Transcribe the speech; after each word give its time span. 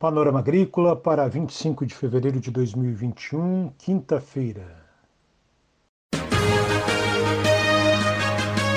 Panorama 0.00 0.38
Agrícola 0.38 0.96
para 0.96 1.28
25 1.28 1.84
de 1.84 1.94
fevereiro 1.94 2.40
de 2.40 2.50
2021, 2.50 3.70
quinta-feira. 3.76 4.80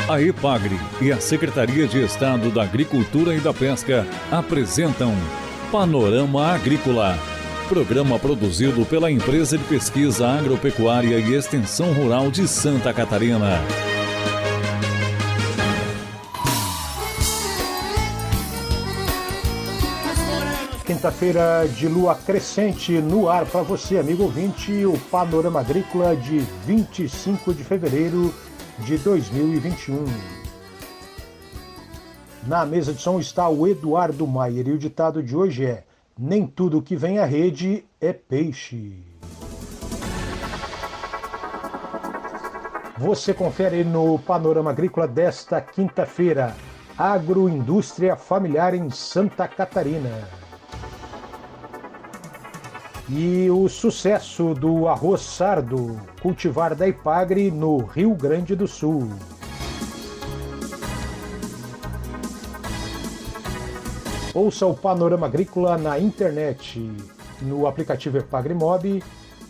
A 0.09 0.21
EPAGRE 0.21 0.75
e 1.01 1.13
a 1.13 1.21
Secretaria 1.21 1.87
de 1.87 2.03
Estado 2.03 2.51
da 2.51 2.63
Agricultura 2.63 3.33
e 3.33 3.39
da 3.39 3.53
Pesca 3.53 4.05
apresentam 4.29 5.13
Panorama 5.71 6.45
Agrícola, 6.45 7.17
programa 7.69 8.19
produzido 8.19 8.85
pela 8.85 9.09
Empresa 9.09 9.57
de 9.57 9.63
Pesquisa 9.63 10.27
Agropecuária 10.27 11.17
e 11.19 11.33
Extensão 11.35 11.93
Rural 11.93 12.29
de 12.29 12.45
Santa 12.49 12.93
Catarina. 12.93 13.61
Quinta-feira 21.03 21.67
de 21.67 21.85
lua 21.85 22.15
crescente 22.15 22.93
no 23.01 23.27
ar 23.27 23.45
para 23.45 23.61
você, 23.61 23.97
amigo 23.97 24.23
ouvinte, 24.23 24.85
o 24.85 24.97
Panorama 25.11 25.59
Agrícola 25.59 26.15
de 26.15 26.39
25 26.65 27.53
de 27.53 27.61
fevereiro 27.61 28.33
de 28.79 28.97
2021. 28.99 30.05
Na 32.47 32.65
mesa 32.65 32.93
de 32.93 33.01
som 33.01 33.19
está 33.19 33.49
o 33.49 33.67
Eduardo 33.67 34.25
Maier 34.25 34.69
e 34.69 34.71
o 34.71 34.77
ditado 34.77 35.21
de 35.21 35.35
hoje 35.35 35.65
é: 35.65 35.83
Nem 36.17 36.47
tudo 36.47 36.81
que 36.81 36.95
vem 36.95 37.19
à 37.19 37.25
rede 37.25 37.83
é 37.99 38.13
peixe. 38.13 39.03
Você 42.97 43.33
confere 43.33 43.83
no 43.83 44.17
Panorama 44.19 44.71
Agrícola 44.71 45.05
desta 45.05 45.59
quinta-feira. 45.59 46.55
Agroindústria 46.97 48.15
familiar 48.15 48.73
em 48.73 48.89
Santa 48.89 49.49
Catarina. 49.49 50.42
E 53.09 53.49
o 53.49 53.67
sucesso 53.67 54.53
do 54.53 54.87
arroz 54.87 55.21
sardo, 55.21 55.99
cultivar 56.21 56.73
da 56.73 56.87
Ipagre 56.87 57.51
no 57.51 57.79
Rio 57.79 58.15
Grande 58.15 58.55
do 58.55 58.65
Sul. 58.65 59.09
Ouça 64.33 64.65
o 64.65 64.73
Panorama 64.73 65.27
Agrícola 65.27 65.77
na 65.77 65.99
internet, 65.99 66.81
no 67.41 67.67
aplicativo 67.67 68.17
Epagre 68.17 68.53
Mob, 68.53 69.03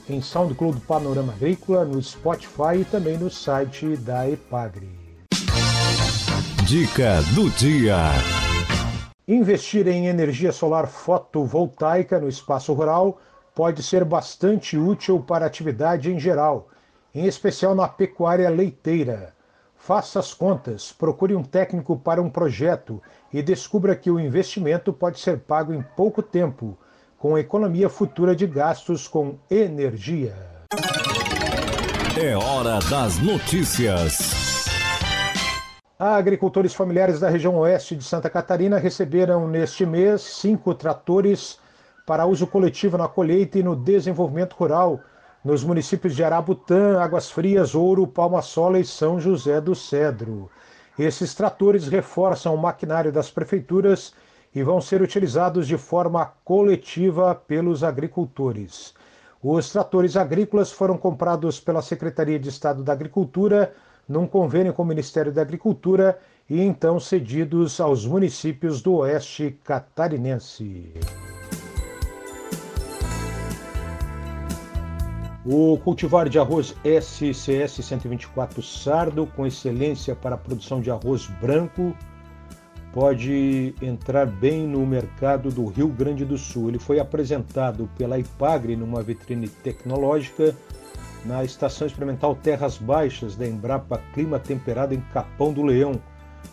em 0.10 0.22
SoundCloud 0.22 0.82
Panorama 0.82 1.32
Agrícola, 1.32 1.86
no 1.86 2.02
Spotify 2.02 2.80
e 2.82 2.86
também 2.86 3.17
no 3.17 3.30
site 3.30 3.95
da 3.98 4.28
Epagre. 4.28 4.90
Dica 6.66 7.22
do 7.36 7.52
dia. 7.52 7.98
Investir 9.28 9.88
em 9.88 10.08
energia 10.08 10.52
solar 10.52 10.88
fotovoltaica 10.88 12.20
no 12.20 12.28
espaço 12.28 12.73
rural 12.73 13.20
pode 13.56 13.84
ser 13.84 14.04
bastante 14.04 14.78
útil 14.78 15.20
para 15.20 15.46
a 15.46 15.48
atividade 15.48 16.12
em 16.12 16.20
geral, 16.20 16.70
em 17.14 17.26
especial 17.26 17.76
na 17.76 17.88
pecuária 17.88 18.50
leiteira. 18.50 19.34
Faça 19.76 20.20
as 20.20 20.34
contas, 20.34 20.92
procure 20.92 21.36
um 21.36 21.44
técnico 21.44 21.98
para 21.98 22.22
um 22.22 22.30
projeto 22.30 23.02
e 23.32 23.42
descubra 23.42 23.95
que 23.95 24.10
o 24.10 24.20
investimento 24.20 24.94
pode 24.94 25.20
ser 25.20 25.40
pago 25.40 25.73
em 25.73 25.82
pouco 25.82 26.22
tempo, 26.23 26.78
com 27.18 27.38
economia 27.38 27.90
futura 27.90 28.36
de 28.36 28.48
gastos 28.48 29.08
com 29.08 29.38
energia. 29.52 30.36
É 32.17 32.36
hora 32.36 32.80
das 32.90 33.17
notícias. 33.20 34.64
Agricultores 36.00 36.73
familiares 36.73 37.20
da 37.20 37.30
região 37.30 37.58
oeste 37.58 37.95
de 37.95 38.04
Santa 38.04 38.30
Catarina 38.30 38.78
receberam 38.78 39.48
neste 39.48 39.86
mês 39.86 40.22
cinco 40.22 40.73
tratores 40.73 41.60
para 42.06 42.26
uso 42.26 42.46
coletivo 42.48 42.98
na 42.98 43.08
colheita 43.08 43.59
e 43.59 43.64
no 43.64 43.76
desenvolvimento 43.76 44.54
rural 44.54 45.00
nos 45.44 45.64
municípios 45.64 46.16
de 46.16 46.23
Arabutã, 46.23 47.00
Águas 47.02 47.30
Frias, 47.30 47.76
Ouro, 47.76 48.08
Palma 48.08 48.42
Sola 48.42 48.80
e 48.80 48.86
São 48.86 49.20
José 49.20 49.60
do 49.60 49.76
Cedro. 49.76 50.50
Esses 50.98 51.33
tratores 51.33 51.88
reforçam 51.88 52.54
o 52.54 52.58
maquinário 52.58 53.11
das 53.11 53.30
prefeituras 53.30 54.14
e 54.55 54.61
vão 54.64 54.80
ser 54.80 55.02
utilizados 55.02 55.67
de 55.67 55.77
forma 55.77 56.32
coletiva 56.45 57.36
pelos 57.36 57.83
agricultores. 57.83 58.94
Os 59.42 59.72
tratores 59.72 60.16
agrícolas 60.16 60.72
foram 60.72 60.98
comprados 60.98 61.60
pela 61.60 61.82
Secretaria 61.82 62.39
de 62.39 62.50
Estado 62.50 62.83
da 62.83 62.94
Agricultura 62.94 63.73
num 64.08 64.27
convênio 64.27 64.73
com 64.73 64.83
o 64.83 64.86
Ministério 64.86 65.32
da 65.32 65.42
Agricultura 65.42 66.17
e 66.50 66.61
então 66.61 67.00
cedidos 67.00 67.80
aos 67.82 68.06
municípios 68.06 68.82
do 68.82 68.95
Oeste 68.95 69.58
Catarinense. 69.64 70.94
O 75.45 75.77
cultivar 75.77 76.30
de 76.30 76.39
arroz 76.39 76.73
SCS 76.86 77.86
124 77.86 78.64
Sardo, 78.64 79.27
com 79.27 79.45
excelência 79.45 80.15
para 80.15 80.36
a 80.36 80.37
produção 80.37 80.80
de 80.80 80.89
arroz 80.89 81.27
branco, 81.42 81.93
pode 82.93 83.76
entrar 83.82 84.26
bem 84.26 84.65
no 84.65 84.86
mercado 84.86 85.49
do 85.49 85.65
Rio 85.65 85.89
Grande 85.89 86.23
do 86.23 86.37
Sul. 86.37 86.70
Ele 86.70 86.80
foi 86.80 86.98
apresentado 86.98 87.89
pela 87.98 88.17
IPAGRE 88.17 88.77
numa 88.77 89.03
vitrine 89.03 89.49
tecnológica 89.49 90.55
na 91.26 91.43
Estação 91.43 91.87
Experimental 91.87 92.36
Terras 92.36 92.77
Baixas 92.77 93.36
da 93.36 93.45
Embrapa 93.45 94.02
Clima 94.14 94.39
Temperado 94.39 94.93
em 94.93 95.02
Capão 95.11 95.52
do 95.52 95.61
Leão, 95.61 95.99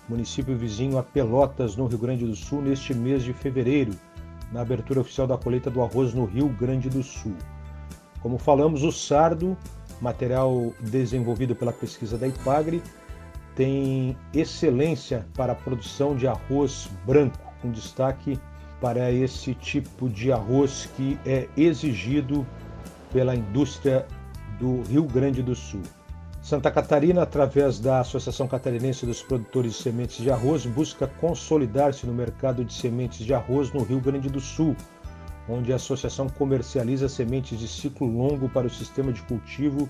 município 0.09 0.57
vizinho 0.57 0.99
a 0.99 1.03
Pelotas, 1.05 1.77
no 1.77 1.87
Rio 1.87 1.99
Grande 1.99 2.27
do 2.27 2.35
Sul, 2.35 2.61
neste 2.61 2.93
mês 2.93 3.23
de 3.23 3.33
fevereiro, 3.33 3.93
na 4.51 4.63
abertura 4.63 5.01
oficial 5.01 5.29
da 5.29 5.39
colheita 5.39 5.71
do 5.71 5.81
arroz 5.81 6.13
no 6.13 6.25
Rio 6.25 6.49
Grande 6.49 6.91
do 6.91 7.05
Sul. 7.05 7.37
Como 8.23 8.39
falamos, 8.39 8.83
o 8.83 8.93
sardo, 8.93 9.57
material 10.01 10.73
desenvolvido 10.81 11.55
pela 11.55 11.73
pesquisa 11.73 12.19
da 12.19 12.27
IPAGRE, 12.27 12.83
tem 13.55 14.17
excelência 14.33 15.27
para 15.35 15.53
a 15.53 15.57
produção 15.57 16.17
de 16.17 16.27
arroz 16.27 16.89
branco, 17.07 17.39
com 17.61 17.71
destaque 17.71 18.39
para 18.81 19.11
esse 19.13 19.55
tipo 19.55 20.09
de 20.09 20.33
arroz 20.33 20.89
que 20.97 21.19
é 21.27 21.49
exigido 21.57 22.47
pela 23.13 23.35
indústria 23.35 24.07
do 24.59 24.83
Rio 24.83 25.05
Grande 25.05 25.43
do 25.43 25.55
Sul. 25.55 25.83
Santa 26.43 26.71
Catarina, 26.71 27.23
através 27.23 27.79
da 27.79 28.01
Associação 28.01 28.49
Catarinense 28.49 29.05
dos 29.05 29.23
Produtores 29.23 29.75
de 29.75 29.83
Sementes 29.83 30.17
de 30.17 30.31
Arroz, 30.31 30.65
busca 30.65 31.07
consolidar-se 31.07 32.07
no 32.07 32.15
mercado 32.15 32.65
de 32.65 32.73
sementes 32.73 33.27
de 33.27 33.35
arroz 33.35 33.71
no 33.73 33.83
Rio 33.83 34.01
Grande 34.01 34.31
do 34.31 34.41
Sul, 34.41 34.75
onde 35.51 35.73
a 35.73 35.77
associação 35.77 36.29
comercializa 36.29 37.09
sementes 37.09 37.59
de 37.59 37.67
ciclo 37.67 38.07
longo 38.07 38.49
para 38.49 38.67
o 38.67 38.71
sistema 38.71 39.13
de 39.13 39.21
cultivo 39.23 39.89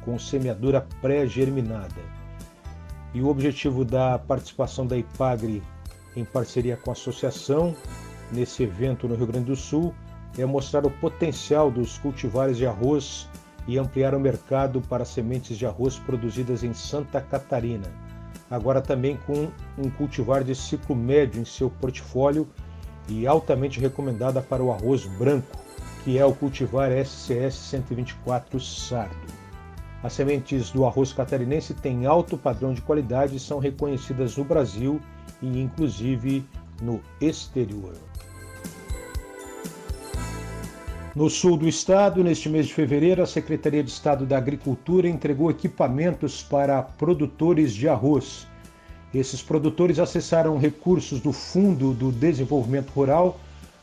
com 0.00 0.18
semeadura 0.18 0.86
pré-germinada. 1.00 2.00
E 3.12 3.20
o 3.20 3.28
objetivo 3.28 3.84
da 3.84 4.18
participação 4.18 4.86
da 4.86 4.96
IPAGRE 4.96 5.62
em 6.16 6.24
parceria 6.24 6.76
com 6.76 6.90
a 6.90 6.94
associação 6.94 7.76
nesse 8.32 8.62
evento 8.62 9.06
no 9.06 9.14
Rio 9.14 9.26
Grande 9.26 9.46
do 9.46 9.56
Sul 9.56 9.94
é 10.38 10.46
mostrar 10.46 10.86
o 10.86 10.90
potencial 10.90 11.70
dos 11.70 11.98
cultivares 11.98 12.56
de 12.56 12.66
arroz 12.66 13.28
e 13.68 13.78
ampliar 13.78 14.14
o 14.14 14.20
mercado 14.20 14.80
para 14.80 15.04
sementes 15.04 15.58
de 15.58 15.66
arroz 15.66 15.98
produzidas 15.98 16.64
em 16.64 16.72
Santa 16.72 17.20
Catarina. 17.20 17.92
Agora 18.50 18.80
também 18.80 19.16
com 19.26 19.50
um 19.78 19.90
cultivar 19.90 20.42
de 20.42 20.54
ciclo 20.54 20.96
médio 20.96 21.40
em 21.40 21.44
seu 21.44 21.70
portfólio 21.70 22.48
e 23.08 23.26
altamente 23.26 23.80
recomendada 23.80 24.40
para 24.40 24.62
o 24.62 24.72
arroz 24.72 25.06
branco, 25.06 25.58
que 26.04 26.18
é 26.18 26.24
o 26.24 26.34
cultivar 26.34 26.90
SCS 26.90 27.54
124 27.54 28.60
Sardo. 28.60 29.42
As 30.02 30.14
sementes 30.14 30.70
do 30.70 30.84
arroz 30.84 31.12
catarinense 31.12 31.74
têm 31.74 32.06
alto 32.06 32.36
padrão 32.36 32.74
de 32.74 32.82
qualidade 32.82 33.36
e 33.36 33.40
são 33.40 33.58
reconhecidas 33.58 34.36
no 34.36 34.44
Brasil 34.44 35.00
e 35.40 35.60
inclusive 35.60 36.44
no 36.80 37.00
exterior. 37.20 37.94
No 41.14 41.28
sul 41.28 41.58
do 41.58 41.68
estado, 41.68 42.24
neste 42.24 42.48
mês 42.48 42.66
de 42.66 42.74
fevereiro, 42.74 43.22
a 43.22 43.26
Secretaria 43.26 43.84
de 43.84 43.90
Estado 43.90 44.24
da 44.24 44.38
Agricultura 44.38 45.06
entregou 45.06 45.50
equipamentos 45.50 46.42
para 46.42 46.82
produtores 46.82 47.74
de 47.74 47.86
arroz 47.86 48.48
esses 49.14 49.42
produtores 49.42 49.98
acessaram 49.98 50.56
recursos 50.58 51.20
do 51.20 51.32
Fundo 51.32 51.92
do 51.92 52.10
Desenvolvimento 52.10 52.90
Rural 52.90 53.38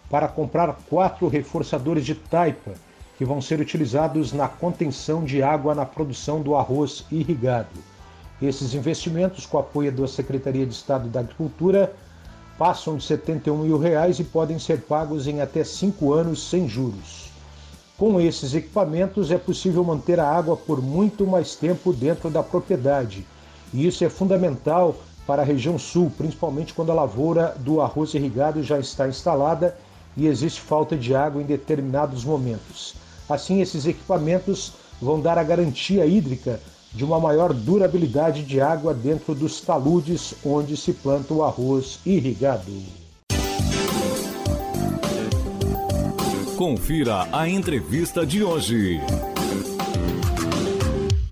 para 0.09 0.27
comprar 0.27 0.79
quatro 0.89 1.27
reforçadores 1.27 2.03
de 2.03 2.15
taipa, 2.15 2.73
que 3.17 3.23
vão 3.23 3.41
ser 3.41 3.59
utilizados 3.59 4.33
na 4.33 4.47
contenção 4.47 5.23
de 5.23 5.43
água 5.43 5.75
na 5.75 5.85
produção 5.85 6.41
do 6.41 6.55
arroz 6.55 7.05
irrigado. 7.11 7.77
Esses 8.41 8.73
investimentos, 8.73 9.45
com 9.45 9.59
apoio 9.59 9.91
da 9.91 10.07
Secretaria 10.07 10.65
de 10.65 10.73
Estado 10.73 11.09
da 11.09 11.19
Agricultura, 11.19 11.93
passam 12.57 12.97
de 12.97 13.03
71 13.03 13.57
mil 13.57 13.77
reais 13.77 14.19
e 14.19 14.23
podem 14.23 14.57
ser 14.57 14.81
pagos 14.81 15.27
em 15.27 15.41
até 15.41 15.63
cinco 15.63 16.13
anos 16.13 16.49
sem 16.49 16.67
juros. 16.67 17.29
Com 17.97 18.19
esses 18.19 18.55
equipamentos 18.55 19.29
é 19.29 19.37
possível 19.37 19.83
manter 19.83 20.19
a 20.19 20.27
água 20.27 20.55
por 20.55 20.81
muito 20.81 21.27
mais 21.27 21.55
tempo 21.55 21.93
dentro 21.93 22.29
da 22.29 22.41
propriedade, 22.41 23.25
e 23.73 23.85
isso 23.85 24.03
é 24.03 24.09
fundamental 24.09 24.95
para 25.29 25.43
a 25.43 25.45
região 25.45 25.77
sul, 25.77 26.11
principalmente 26.17 26.73
quando 26.73 26.91
a 26.91 26.95
lavoura 26.95 27.55
do 27.59 27.81
arroz 27.81 28.15
irrigado 28.15 28.63
já 28.63 28.79
está 28.79 29.07
instalada 29.07 29.77
e 30.17 30.25
existe 30.25 30.59
falta 30.59 30.97
de 30.97 31.13
água 31.13 31.39
em 31.39 31.45
determinados 31.45 32.25
momentos. 32.25 32.95
Assim, 33.29 33.61
esses 33.61 33.85
equipamentos 33.85 34.73
vão 34.99 35.21
dar 35.21 35.37
a 35.37 35.43
garantia 35.43 36.03
hídrica 36.03 36.59
de 36.91 37.05
uma 37.05 37.19
maior 37.19 37.53
durabilidade 37.53 38.41
de 38.41 38.59
água 38.59 38.91
dentro 38.91 39.35
dos 39.35 39.61
taludes 39.61 40.33
onde 40.43 40.75
se 40.75 40.93
planta 40.93 41.31
o 41.31 41.43
arroz 41.43 41.99
irrigado. 42.03 42.73
Confira 46.57 47.27
a 47.31 47.47
entrevista 47.47 48.25
de 48.25 48.43
hoje. 48.43 48.99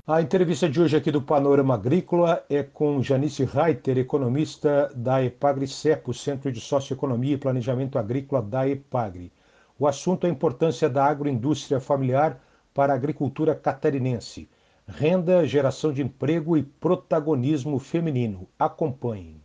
A 0.10 0.22
entrevista 0.22 0.70
de 0.70 0.80
hoje 0.80 0.96
aqui 0.96 1.12
do 1.12 1.22
Panorama 1.22 1.74
Agrícola 1.74 2.42
é 2.50 2.64
com 2.64 3.04
Janice 3.04 3.44
Reiter, 3.44 3.98
economista 3.98 4.90
da 4.96 5.22
EPAGRE-CEPO, 5.22 6.14
Centro 6.14 6.50
de 6.50 6.62
Socioeconomia 6.62 7.34
e 7.34 7.38
Planejamento 7.38 8.00
Agrícola 8.00 8.42
da 8.42 8.66
EPAGRE. 8.66 9.34
O 9.78 9.86
assunto 9.86 10.26
é 10.26 10.30
a 10.30 10.32
importância 10.32 10.90
da 10.90 11.04
agroindústria 11.04 11.82
familiar 11.82 12.42
para 12.74 12.94
a 12.94 12.96
agricultura 12.96 13.54
catarinense. 13.54 14.50
Renda, 14.88 15.46
geração 15.46 15.92
de 15.92 16.02
emprego 16.02 16.56
e 16.56 16.64
protagonismo 16.64 17.78
feminino. 17.78 18.48
Acompanhem. 18.58 19.42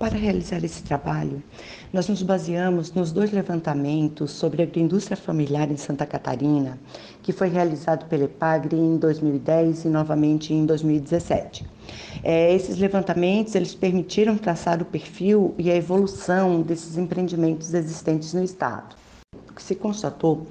Para 0.00 0.16
realizar 0.16 0.64
esse 0.64 0.82
trabalho, 0.82 1.42
nós 1.92 2.08
nos 2.08 2.22
baseamos 2.22 2.90
nos 2.94 3.12
dois 3.12 3.30
levantamentos 3.32 4.30
sobre 4.30 4.62
a 4.62 4.64
agroindústria 4.64 5.14
familiar 5.14 5.70
em 5.70 5.76
Santa 5.76 6.06
Catarina, 6.06 6.78
que 7.22 7.34
foi 7.34 7.50
realizado 7.50 8.06
pela 8.06 8.24
EPAGRE 8.24 8.74
em 8.74 8.96
2010 8.96 9.84
e 9.84 9.88
novamente 9.88 10.54
em 10.54 10.64
2017. 10.64 11.66
É, 12.24 12.54
esses 12.54 12.78
levantamentos 12.78 13.54
eles 13.54 13.74
permitiram 13.74 14.38
traçar 14.38 14.80
o 14.80 14.86
perfil 14.86 15.54
e 15.58 15.70
a 15.70 15.76
evolução 15.76 16.62
desses 16.62 16.96
empreendimentos 16.96 17.74
existentes 17.74 18.32
no 18.32 18.42
estado. 18.42 18.96
O 19.50 19.52
que 19.52 19.62
se 19.62 19.74
constatou 19.74 20.46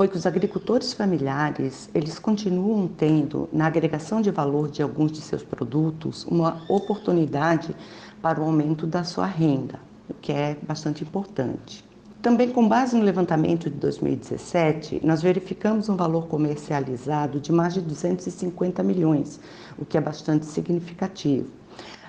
foi 0.00 0.08
que 0.08 0.16
os 0.16 0.26
agricultores 0.26 0.92
familiares, 0.92 1.90
eles 1.94 2.18
continuam 2.18 2.88
tendo 2.88 3.48
na 3.52 3.66
agregação 3.66 4.20
de 4.20 4.30
valor 4.30 4.68
de 4.68 4.82
alguns 4.82 5.12
de 5.12 5.20
seus 5.20 5.42
produtos 5.42 6.24
uma 6.24 6.62
oportunidade 6.68 7.76
para 8.20 8.40
o 8.40 8.44
aumento 8.44 8.86
da 8.86 9.04
sua 9.04 9.26
renda, 9.26 9.80
o 10.08 10.14
que 10.14 10.32
é 10.32 10.56
bastante 10.62 11.02
importante. 11.02 11.84
Também 12.22 12.50
com 12.50 12.68
base 12.68 12.94
no 12.94 13.02
levantamento 13.02 13.70
de 13.70 13.76
2017, 13.76 15.00
nós 15.02 15.22
verificamos 15.22 15.88
um 15.88 15.96
valor 15.96 16.26
comercializado 16.26 17.40
de 17.40 17.50
mais 17.50 17.72
de 17.72 17.80
250 17.80 18.82
milhões, 18.82 19.40
o 19.78 19.86
que 19.86 19.96
é 19.96 20.00
bastante 20.00 20.44
significativo. 20.44 21.48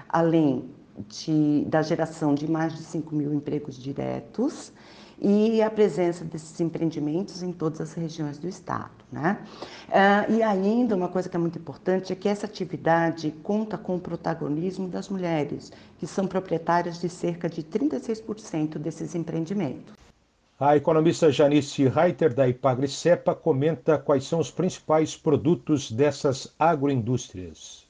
Além 0.09 0.65
de, 1.07 1.63
da 1.67 1.81
geração 1.81 2.35
de 2.35 2.49
mais 2.49 2.73
de 2.73 2.79
5 2.79 3.15
mil 3.15 3.33
empregos 3.33 3.77
diretos 3.77 4.73
e 5.21 5.61
a 5.61 5.69
presença 5.69 6.25
desses 6.25 6.59
empreendimentos 6.59 7.43
em 7.43 7.53
todas 7.53 7.79
as 7.79 7.93
regiões 7.93 8.39
do 8.39 8.47
estado. 8.47 8.89
Né? 9.11 9.37
Uh, 9.87 10.33
e 10.33 10.41
ainda 10.41 10.95
uma 10.95 11.09
coisa 11.09 11.29
que 11.29 11.35
é 11.35 11.39
muito 11.39 11.59
importante 11.59 12.11
é 12.11 12.15
que 12.15 12.27
essa 12.27 12.47
atividade 12.47 13.29
conta 13.43 13.77
com 13.77 13.97
o 13.97 13.99
protagonismo 13.99 14.87
das 14.87 15.09
mulheres, 15.09 15.71
que 15.99 16.07
são 16.07 16.25
proprietárias 16.25 16.99
de 16.99 17.07
cerca 17.07 17.47
de 17.47 17.61
36% 17.61 18.79
desses 18.79 19.13
empreendimentos. 19.13 19.93
A 20.59 20.75
economista 20.75 21.31
Janice 21.31 21.87
Reiter, 21.87 22.33
da 22.33 22.47
Ipagre-Cepa, 22.47 23.35
comenta 23.35 23.97
quais 23.97 24.25
são 24.25 24.39
os 24.39 24.49
principais 24.49 25.15
produtos 25.15 25.91
dessas 25.91 26.53
agroindústrias. 26.57 27.87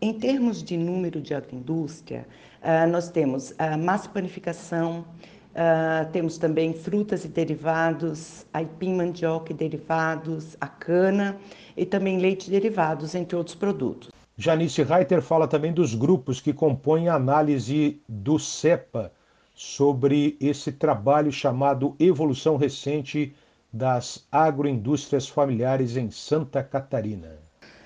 Em 0.00 0.12
termos 0.12 0.62
de 0.62 0.76
número 0.76 1.20
de 1.20 1.32
agroindústria, 1.32 2.26
uh, 2.60 2.90
nós 2.90 3.08
temos 3.08 3.54
a 3.58 3.76
massa 3.76 4.08
panificação, 4.08 5.04
Uh, 5.52 6.10
temos 6.12 6.38
também 6.38 6.72
frutas 6.72 7.26
e 7.26 7.28
derivados, 7.28 8.46
aipim, 8.54 8.94
mandioca 8.94 9.52
e 9.52 9.54
derivados, 9.54 10.56
a 10.58 10.66
cana 10.66 11.36
e 11.76 11.84
também 11.84 12.18
leite 12.18 12.48
e 12.48 12.50
derivados, 12.50 13.14
entre 13.14 13.36
outros 13.36 13.54
produtos. 13.54 14.08
Janice 14.36 14.82
Reiter 14.82 15.20
fala 15.20 15.46
também 15.46 15.72
dos 15.72 15.94
grupos 15.94 16.40
que 16.40 16.54
compõem 16.54 17.08
a 17.08 17.16
análise 17.16 18.00
do 18.08 18.38
CEPA 18.38 19.12
sobre 19.54 20.38
esse 20.40 20.72
trabalho 20.72 21.30
chamado 21.30 21.94
Evolução 22.00 22.56
Recente 22.56 23.34
das 23.70 24.26
Agroindústrias 24.32 25.28
Familiares 25.28 25.96
em 25.98 26.10
Santa 26.10 26.62
Catarina. 26.62 27.38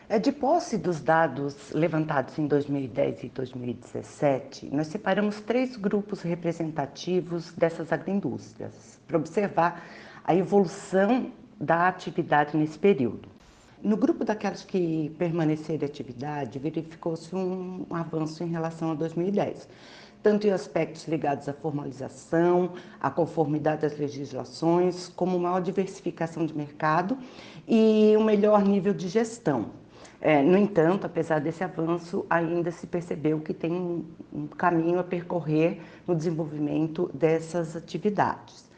É, 0.08 0.20
de 0.20 0.30
posse 0.30 0.78
dos 0.78 1.00
dados 1.00 1.72
levantados 1.72 2.38
em 2.38 2.46
2010 2.46 3.24
e 3.24 3.28
2017, 3.28 4.72
nós 4.72 4.86
separamos 4.86 5.40
três 5.40 5.74
grupos 5.74 6.22
representativos 6.22 7.50
dessas 7.50 7.90
agroindústrias 7.90 9.00
para 9.04 9.16
observar 9.16 9.84
a 10.22 10.32
evolução 10.32 11.32
da 11.60 11.88
atividade 11.88 12.56
nesse 12.56 12.78
período. 12.78 13.28
No 13.82 13.96
grupo 13.96 14.24
daquelas 14.24 14.62
que 14.62 15.12
permaneceram 15.18 15.82
em 15.82 15.86
atividade, 15.86 16.56
verificou-se 16.60 17.34
um 17.34 17.84
avanço 17.90 18.44
em 18.44 18.48
relação 18.48 18.92
a 18.92 18.94
2010, 18.94 19.68
tanto 20.22 20.46
em 20.46 20.52
aspectos 20.52 21.08
ligados 21.08 21.48
à 21.48 21.52
formalização, 21.52 22.74
à 23.00 23.10
conformidade 23.10 23.82
das 23.82 23.98
legislações, 23.98 25.08
como 25.08 25.36
maior 25.36 25.60
diversificação 25.60 26.46
de 26.46 26.56
mercado 26.56 27.18
e 27.66 28.14
um 28.16 28.22
melhor 28.22 28.64
nível 28.64 28.94
de 28.94 29.08
gestão, 29.08 29.70
é, 30.26 30.42
no 30.42 30.58
entanto, 30.58 31.06
apesar 31.06 31.40
desse 31.40 31.62
avanço, 31.62 32.26
ainda 32.28 32.72
se 32.72 32.84
percebeu 32.84 33.38
que 33.38 33.54
tem 33.54 33.70
um, 33.70 34.48
caminho 34.48 34.98
a 34.98 35.04
percorrer 35.04 35.80
no 36.04 36.16
desenvolvimento 36.16 37.08
dessas 37.14 37.76
atividades. 37.76 38.68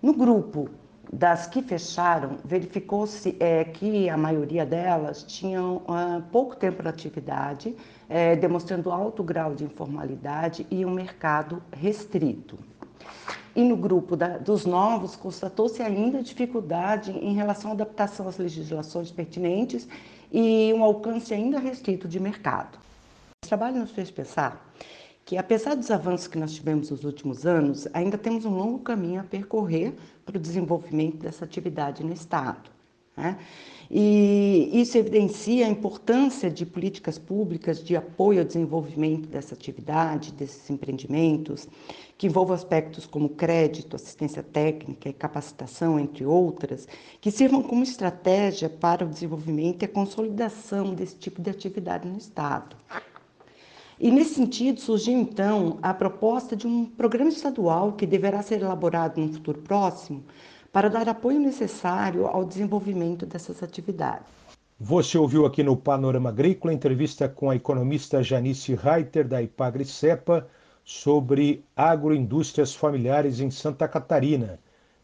No 0.00 0.14
grupo 0.14 0.70
das 1.12 1.48
que 1.48 1.62
fecharam, 1.62 2.36
verificou-se 2.44 3.36
é, 3.40 3.64
que 3.64 4.08
a 4.08 4.16
maioria 4.16 4.64
delas 4.64 5.24
tinham 5.24 5.82
pouco 6.30 6.54
tempo 6.54 6.80
de 6.80 6.88
atividade, 6.88 7.74
é, 8.08 8.36
demonstrando 8.36 8.92
alto 8.92 9.24
grau 9.24 9.52
de 9.52 9.64
informalidade 9.64 10.64
e 10.70 10.84
um 10.84 10.92
mercado 10.92 11.60
restrito. 11.72 12.56
E 13.56 13.64
no 13.64 13.76
grupo 13.76 14.14
da, 14.14 14.38
dos 14.38 14.64
novos, 14.64 15.16
constatou-se 15.16 15.82
ainda 15.82 16.22
dificuldade 16.22 17.10
em 17.10 17.34
relação 17.34 17.72
à 17.72 17.74
adaptação 17.74 18.28
às 18.28 18.38
legislações 18.38 19.10
pertinentes 19.10 19.88
e 20.36 20.74
um 20.74 20.82
alcance 20.82 21.32
ainda 21.32 21.60
restrito 21.60 22.08
de 22.08 22.18
mercado. 22.18 22.76
Esse 23.40 23.48
trabalho 23.48 23.76
nos 23.76 23.92
fez 23.92 24.10
pensar 24.10 24.68
que, 25.24 25.36
apesar 25.38 25.76
dos 25.76 25.92
avanços 25.92 26.26
que 26.26 26.36
nós 26.36 26.52
tivemos 26.52 26.90
nos 26.90 27.04
últimos 27.04 27.46
anos, 27.46 27.86
ainda 27.94 28.18
temos 28.18 28.44
um 28.44 28.50
longo 28.50 28.80
caminho 28.80 29.20
a 29.20 29.24
percorrer 29.24 29.94
para 30.26 30.36
o 30.36 30.40
desenvolvimento 30.40 31.18
dessa 31.18 31.44
atividade 31.44 32.02
no 32.02 32.12
Estado. 32.12 32.73
Né? 33.16 33.38
E 33.90 34.70
isso 34.72 34.98
evidencia 34.98 35.66
a 35.66 35.70
importância 35.70 36.50
de 36.50 36.64
políticas 36.64 37.18
públicas 37.18 37.82
de 37.82 37.94
apoio 37.94 38.40
ao 38.40 38.44
desenvolvimento 38.44 39.28
dessa 39.28 39.54
atividade, 39.54 40.32
desses 40.32 40.68
empreendimentos, 40.68 41.68
que 42.16 42.26
envolvam 42.26 42.54
aspectos 42.54 43.06
como 43.06 43.28
crédito, 43.28 43.94
assistência 43.94 44.42
técnica 44.42 45.08
e 45.08 45.12
capacitação, 45.12 45.98
entre 45.98 46.24
outras, 46.24 46.88
que 47.20 47.30
sirvam 47.30 47.62
como 47.62 47.82
estratégia 47.82 48.68
para 48.68 49.04
o 49.04 49.08
desenvolvimento 49.08 49.82
e 49.82 49.84
a 49.84 49.88
consolidação 49.88 50.94
desse 50.94 51.16
tipo 51.16 51.40
de 51.40 51.50
atividade 51.50 52.08
no 52.08 52.18
Estado. 52.18 52.76
E 54.00 54.10
nesse 54.10 54.34
sentido 54.34 54.80
surgiu 54.80 55.16
então 55.16 55.78
a 55.80 55.94
proposta 55.94 56.56
de 56.56 56.66
um 56.66 56.84
programa 56.84 57.30
estadual 57.30 57.92
que 57.92 58.06
deverá 58.06 58.42
ser 58.42 58.60
elaborado 58.60 59.20
no 59.20 59.32
futuro 59.32 59.60
próximo 59.60 60.24
para 60.74 60.90
dar 60.90 61.08
apoio 61.08 61.38
necessário 61.38 62.26
ao 62.26 62.44
desenvolvimento 62.44 63.24
dessas 63.24 63.62
atividades. 63.62 64.26
Você 64.80 65.16
ouviu 65.16 65.46
aqui 65.46 65.62
no 65.62 65.76
Panorama 65.76 66.30
Agrícola 66.30 66.74
entrevista 66.74 67.28
com 67.28 67.48
a 67.48 67.54
economista 67.54 68.24
Janice 68.24 68.74
Reiter, 68.74 69.28
da 69.28 69.40
Ipagre 69.40 69.84
Cepa, 69.84 70.48
sobre 70.84 71.64
agroindústrias 71.76 72.74
familiares 72.74 73.38
em 73.38 73.52
Santa 73.52 73.86
Catarina. 73.86 74.58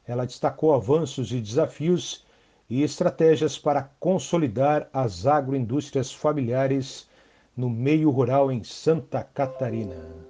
Ela 0.05 0.27
destacou 0.27 0.75
avanços 0.75 1.31
e 1.31 1.41
desafios 1.41 2.27
e 2.69 2.83
estratégias 2.83 3.57
para 3.57 3.89
consolidar 4.01 4.89
as 4.93 5.25
agroindústrias 5.25 6.13
familiares 6.13 7.09
no 7.57 7.71
meio 7.71 8.11
rural 8.11 8.51
em 8.51 8.65
Santa 8.65 9.23
Catarina. 9.23 10.30